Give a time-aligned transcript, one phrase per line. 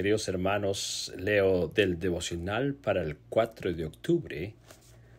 [0.00, 4.54] queridos hermanos, leo del devocional para el 4 de octubre,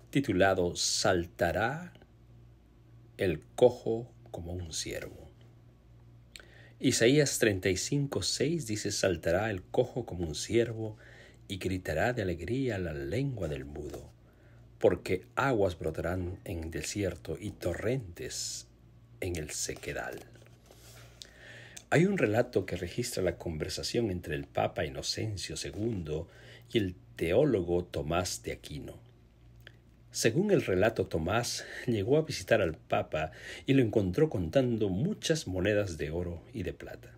[0.09, 1.93] titulado Saltará
[3.17, 5.29] el cojo como un ciervo.
[6.79, 10.97] Isaías 35, 6 dice, Saltará el cojo como un ciervo
[11.47, 14.09] y gritará de alegría la lengua del mudo,
[14.79, 18.65] porque aguas brotarán en el desierto y torrentes
[19.19, 20.30] en el sequedal.
[21.93, 26.23] Hay un relato que registra la conversación entre el Papa Inocencio II
[26.71, 28.97] y el teólogo Tomás de Aquino.
[30.09, 33.33] Según el relato, Tomás llegó a visitar al Papa
[33.65, 37.11] y lo encontró contando muchas monedas de oro y de plata.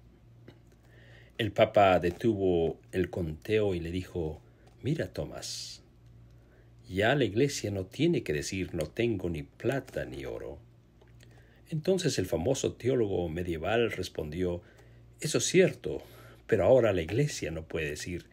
[1.37, 4.41] El Papa detuvo el conteo y le dijo,
[4.81, 5.83] Mira, Tomás,
[6.89, 10.57] ya la Iglesia no tiene que decir no tengo ni plata ni oro
[11.73, 14.61] entonces el famoso teólogo medieval respondió,
[15.19, 16.03] Eso es cierto,
[16.45, 18.27] pero ahora la Iglesia no puede decir,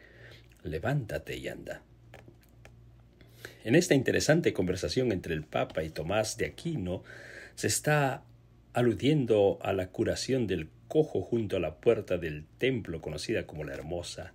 [0.63, 1.83] levántate y anda.
[3.65, 7.03] En esta interesante conversación entre el Papa y Tomás de Aquino
[7.55, 8.25] se está
[8.75, 13.73] aludiendo a la curación del cojo junto a la puerta del templo conocida como la
[13.73, 14.35] Hermosa.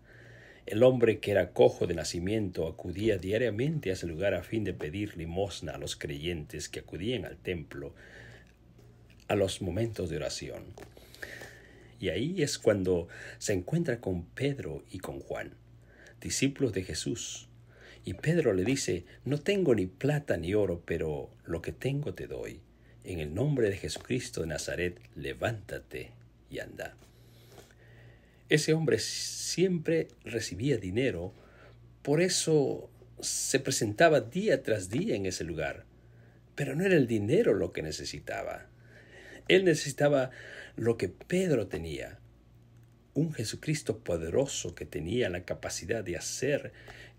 [0.66, 4.74] El hombre que era cojo de nacimiento acudía diariamente a ese lugar a fin de
[4.74, 7.94] pedir limosna a los creyentes que acudían al templo
[9.28, 10.64] a los momentos de oración.
[12.00, 15.54] Y ahí es cuando se encuentra con Pedro y con Juan,
[16.22, 17.48] discípulos de Jesús.
[18.04, 22.28] Y Pedro le dice, no tengo ni plata ni oro, pero lo que tengo te
[22.28, 22.62] doy.
[23.04, 26.12] En el nombre de Jesucristo de Nazaret, levántate
[26.50, 26.96] y anda.
[28.50, 31.34] Ese hombre siempre recibía dinero,
[32.04, 32.90] por eso
[33.20, 35.86] se presentaba día tras día en ese lugar.
[36.54, 38.68] Pero no era el dinero lo que necesitaba,
[39.48, 40.32] él necesitaba
[40.76, 42.20] lo que Pedro tenía,
[43.14, 46.74] un Jesucristo poderoso que tenía la capacidad de hacer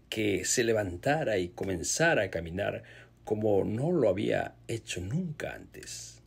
[0.08, 2.82] que se levantara y comenzara a caminar
[3.24, 6.22] como no lo había hecho nunca antes.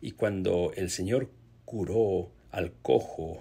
[0.00, 1.30] Y cuando el Señor
[1.64, 3.40] curó al cojo,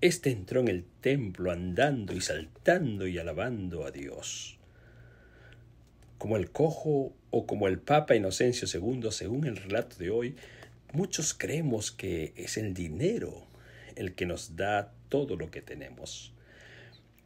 [0.00, 4.59] éste entró en el templo andando y saltando y alabando a Dios
[6.20, 10.36] como el cojo o como el Papa Inocencio II, según el relato de hoy,
[10.92, 13.46] muchos creemos que es el dinero
[13.96, 16.34] el que nos da todo lo que tenemos.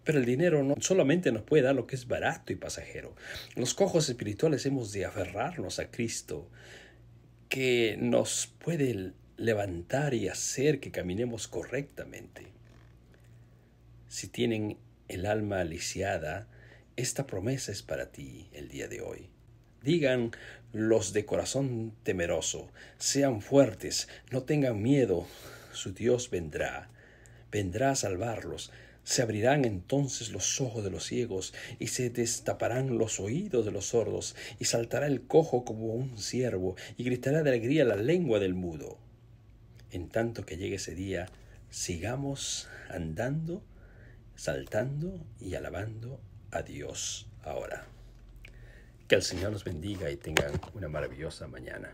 [0.05, 3.17] Pero el dinero no solamente nos puede dar lo que es barato y pasajero.
[3.57, 6.49] Los cojos espirituales hemos de aferrarnos a Cristo,
[7.49, 12.47] que nos puede levantar y hacer que caminemos correctamente.
[14.07, 14.79] Si tienen
[15.09, 16.47] el alma aliciada,
[16.97, 19.29] esta promesa es para ti el día de hoy.
[19.83, 20.31] Digan
[20.73, 25.27] los de corazón temeroso, sean fuertes, no tengan miedo,
[25.73, 26.91] su Dios vendrá,
[27.51, 28.71] vendrá a salvarlos.
[29.03, 33.89] Se abrirán entonces los ojos de los ciegos y se destaparán los oídos de los
[33.89, 38.55] sordos y saltará el cojo como un ciervo y gritará de alegría la lengua del
[38.55, 38.99] mudo.
[39.91, 41.29] En tanto que llegue ese día,
[41.69, 43.63] sigamos andando,
[44.37, 46.19] saltando y alabando
[46.55, 47.85] Adiós ahora.
[49.09, 51.93] Que el Señor nos bendiga y tengan una maravillosa mañana.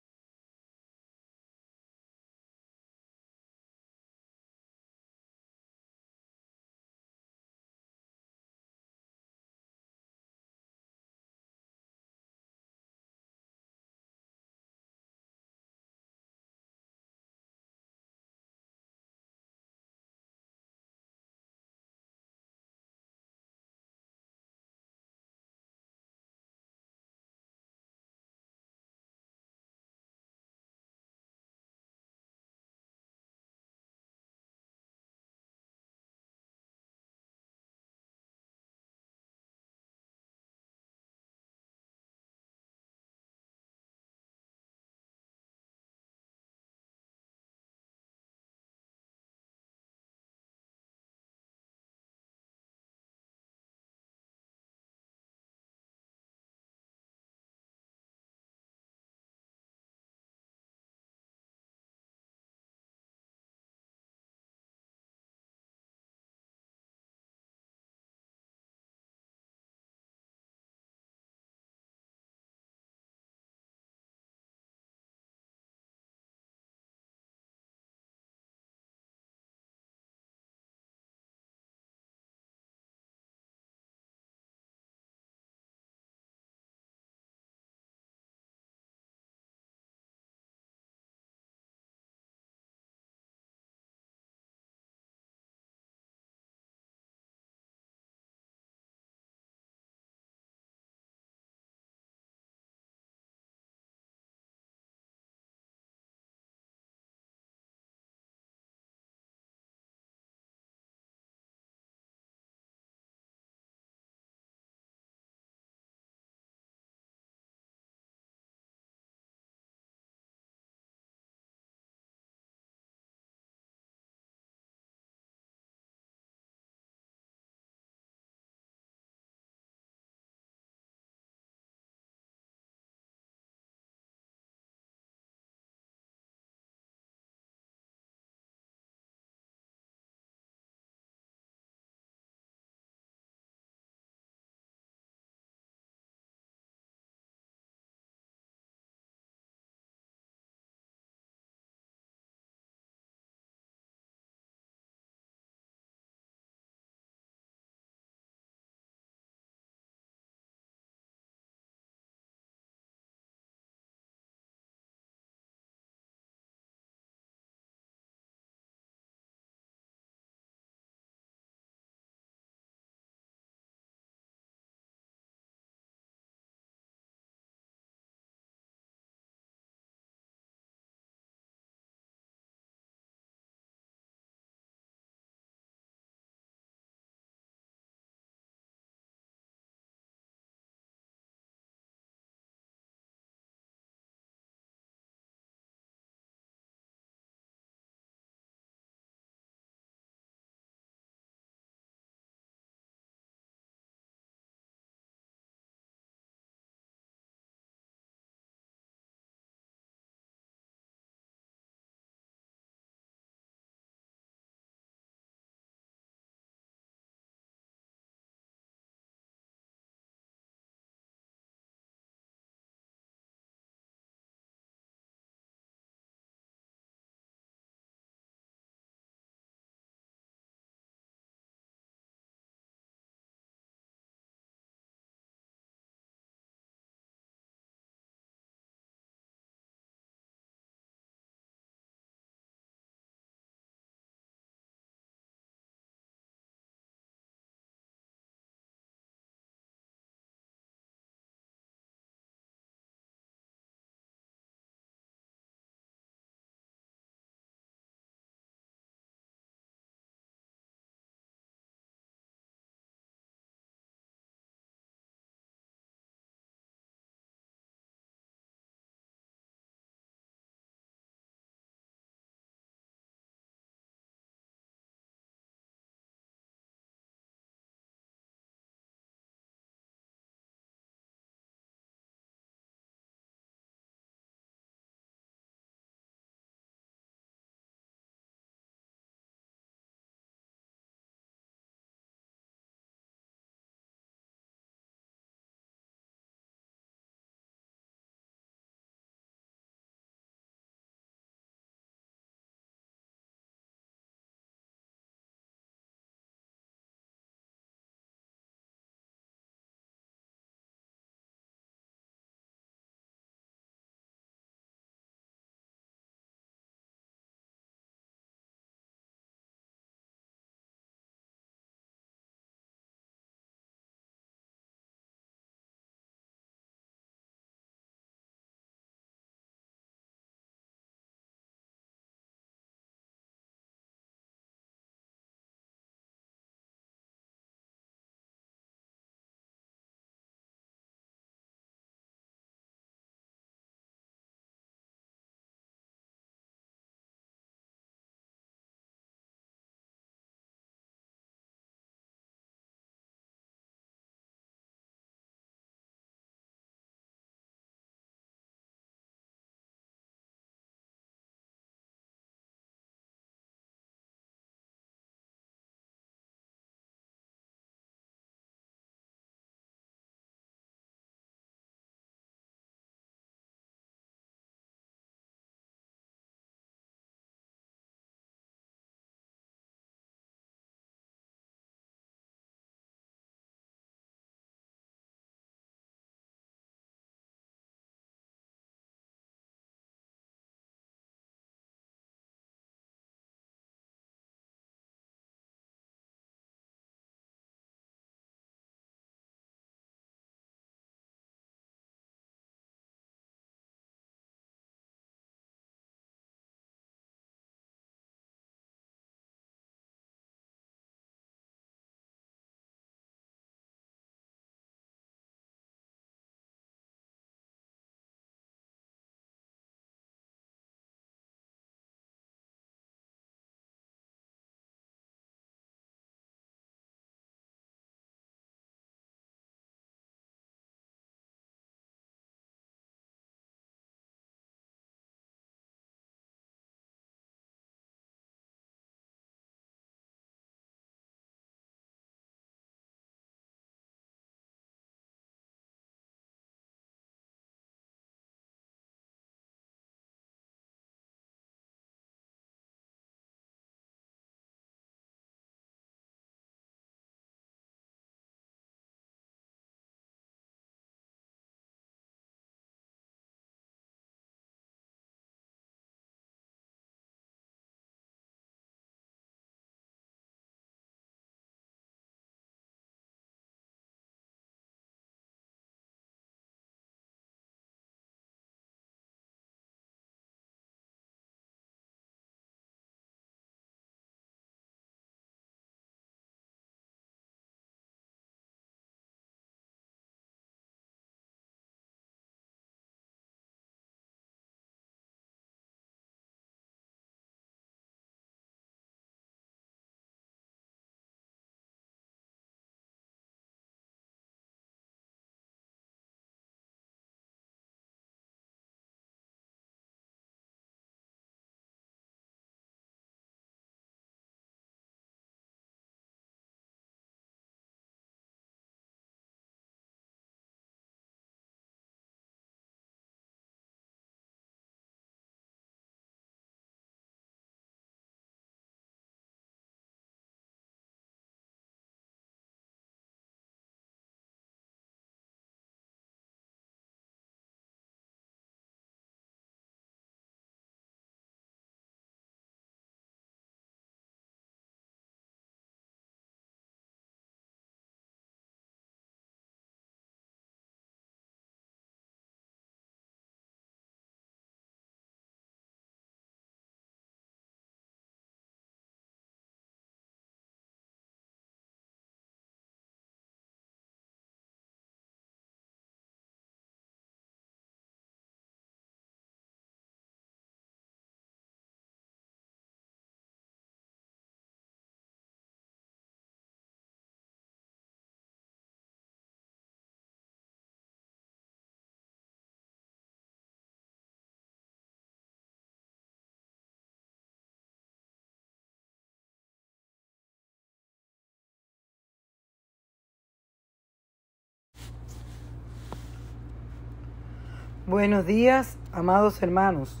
[597.90, 600.00] Buenos días, amados hermanos.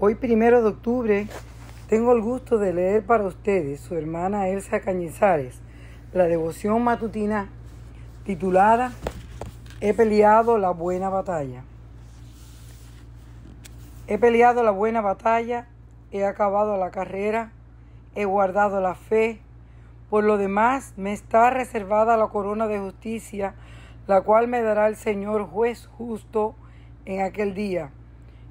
[0.00, 1.28] Hoy, primero de octubre,
[1.88, 5.60] tengo el gusto de leer para ustedes, su hermana Elsa Cañizares,
[6.12, 7.48] la devoción matutina
[8.24, 8.90] titulada
[9.80, 11.62] He peleado la buena batalla.
[14.08, 15.68] He peleado la buena batalla,
[16.10, 17.52] he acabado la carrera,
[18.16, 19.40] he guardado la fe.
[20.10, 23.54] Por lo demás, me está reservada la corona de justicia,
[24.08, 26.56] la cual me dará el Señor juez justo
[27.04, 27.90] en aquel día,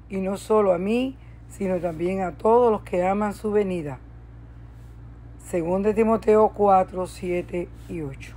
[0.08, 1.16] y no solo a mí,
[1.48, 3.98] sino también a todos los que aman su venida.
[5.46, 8.34] Según de Timoteo 4, 7 y 8.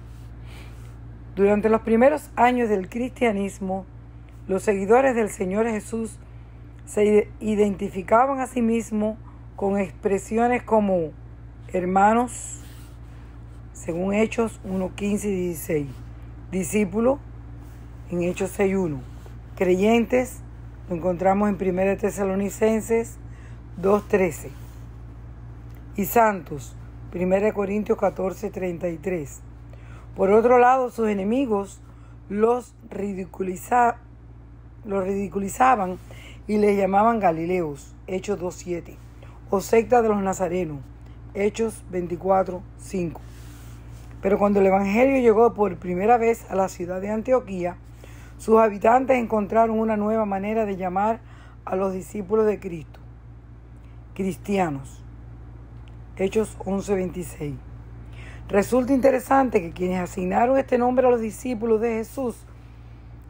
[1.36, 3.86] Durante los primeros años del cristianismo,
[4.48, 6.18] los seguidores del Señor Jesús
[6.86, 9.18] se identificaban a sí mismos
[9.56, 11.12] con expresiones como
[11.72, 12.62] hermanos,
[13.74, 15.88] según Hechos 1, 15 y 16,
[16.52, 17.20] discípulos
[18.10, 19.11] en Hechos 6, 1
[19.62, 20.40] creyentes,
[20.90, 23.20] lo encontramos en 1 Tesalonicenses
[23.80, 24.50] 2.13.
[25.96, 26.76] Y santos,
[27.14, 29.38] 1 Corintios 14.33.
[30.16, 31.80] Por otro lado, sus enemigos
[32.28, 32.74] los,
[34.84, 36.00] los ridiculizaban
[36.48, 38.96] y les llamaban Galileos, Hechos 2.7,
[39.52, 40.80] o secta de los Nazarenos,
[41.36, 43.20] Hechos 24.5.
[44.24, 47.78] Pero cuando el Evangelio llegó por primera vez a la ciudad de Antioquía,
[48.42, 51.20] sus habitantes encontraron una nueva manera de llamar
[51.64, 53.00] a los discípulos de Cristo,
[54.16, 55.04] cristianos.
[56.18, 57.54] Hechos 11:26.
[58.48, 62.44] Resulta interesante que quienes asignaron este nombre a los discípulos de Jesús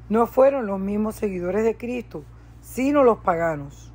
[0.07, 2.23] no fueron los mismos seguidores de Cristo,
[2.61, 3.91] sino los paganos.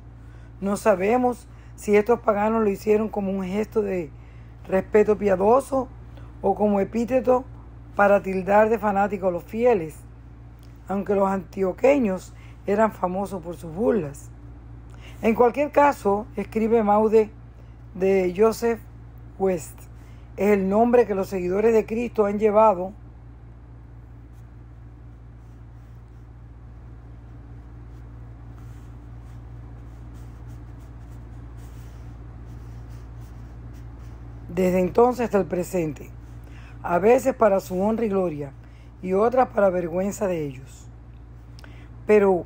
[0.61, 4.11] No sabemos si estos paganos lo hicieron como un gesto de
[4.67, 5.87] respeto piadoso
[6.43, 7.43] o como epíteto
[7.95, 10.06] para tildar de fanáticos a los fieles
[10.87, 12.33] aunque los antioqueños
[12.65, 14.29] eran famosos por sus burlas.
[15.21, 17.31] En cualquier caso, escribe Maude
[17.95, 18.79] de Joseph
[19.39, 19.79] West,
[20.35, 22.93] es el nombre que los seguidores de Cristo han llevado
[34.57, 36.09] desde entonces hasta el presente,
[36.83, 38.51] a veces para su honra y gloria,
[39.01, 40.87] y otras para vergüenza de ellos.
[42.05, 42.45] Pero,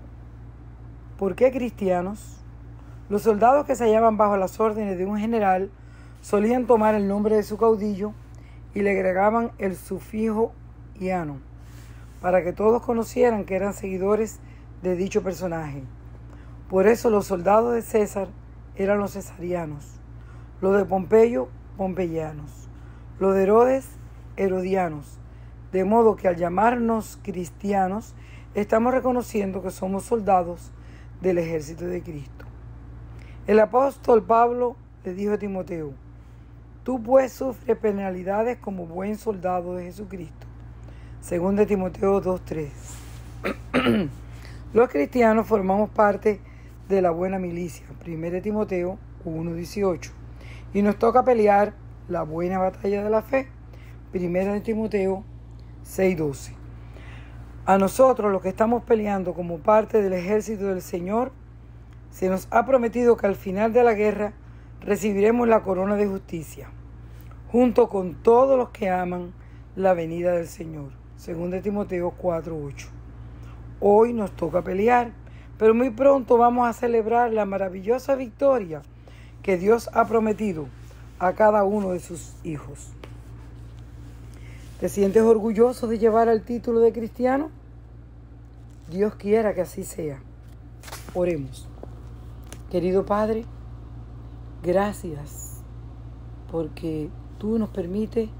[1.18, 2.38] ¿por qué cristianos?
[3.10, 5.70] Los soldados que se hallaban bajo las órdenes de un general
[6.22, 8.14] solían tomar el nombre de su caudillo
[8.74, 10.54] y le agregaban el sufijo
[11.00, 11.40] iano,
[12.22, 14.40] para que todos conocieran que eran seguidores
[14.82, 15.84] de dicho personaje.
[16.70, 18.30] Por eso los soldados de César
[18.76, 20.00] eran los cesarianos,
[20.62, 22.70] los de Pompeyo, pompeyanos,
[23.20, 23.88] los de Herodes,
[24.38, 25.20] herodianos,
[25.72, 28.14] de modo que al llamarnos cristianos,
[28.56, 30.72] estamos reconociendo que somos soldados
[31.22, 32.46] del ejército de Cristo.
[33.48, 35.94] El apóstol Pablo le dijo a Timoteo,
[36.84, 40.48] tú pues sufres penalidades como buen soldado de Jesucristo.
[41.22, 44.10] Según de Timoteo 2.3.
[44.74, 46.40] Los cristianos formamos parte
[46.90, 47.86] de la buena milicia.
[48.06, 50.12] 1 Timoteo 1.18.
[50.74, 51.74] Y nos toca pelear
[52.08, 53.48] la buena batalla de la fe.
[54.14, 55.24] 1 Timoteo
[55.86, 56.54] 6.12.
[57.66, 61.32] A nosotros, los que estamos peleando como parte del ejército del Señor,
[62.10, 64.34] se nos ha prometido que al final de la guerra
[64.82, 66.70] recibiremos la corona de justicia,
[67.52, 69.34] junto con todos los que aman
[69.76, 70.92] la venida del Señor.
[71.16, 72.90] Según de Timoteo 4:8.
[73.80, 75.12] Hoy nos toca pelear,
[75.58, 78.82] pero muy pronto vamos a celebrar la maravillosa victoria
[79.44, 80.66] que Dios ha prometido
[81.20, 82.92] a cada uno de sus hijos.
[84.82, 87.52] ¿Te sientes orgulloso de llevar el título de cristiano?
[88.90, 90.24] Dios quiera que así sea.
[91.14, 91.70] Oremos.
[92.72, 93.46] Querido Padre,
[94.64, 95.62] gracias
[96.52, 98.32] porque tú nos permites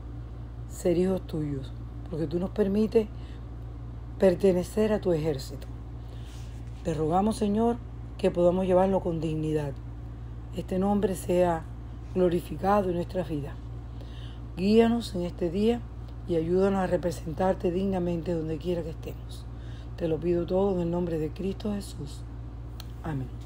[0.68, 1.72] ser hijos tuyos,
[2.10, 3.08] porque tú nos permites
[4.18, 5.68] pertenecer a tu ejército.
[6.84, 7.78] Te rogamos, Señor,
[8.18, 9.74] que podamos llevarlo con dignidad.
[10.58, 11.66] Este nombre sea
[12.16, 13.54] glorificado en nuestra vida.
[14.58, 15.82] Guíanos en este día
[16.32, 19.46] y ayúdanos a representarte dignamente donde quiera que estemos.
[19.98, 22.22] Te lo pido todo en el nombre de Cristo Jesús.
[23.04, 23.41] Amén.